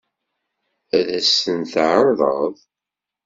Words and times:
Ad 0.97 1.07
as-ten-tɛeṛḍeḍ? 1.19 2.53